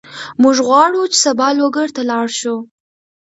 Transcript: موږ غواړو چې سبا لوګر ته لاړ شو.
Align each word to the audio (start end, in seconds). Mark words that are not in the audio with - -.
موږ 0.41 0.57
غواړو 0.67 1.01
چې 1.13 1.17
سبا 1.25 1.47
لوګر 1.59 1.87
ته 1.95 2.01
لاړ 2.11 2.27
شو. 2.39 2.55